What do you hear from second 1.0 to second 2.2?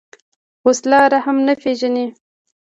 رحم نه پېژني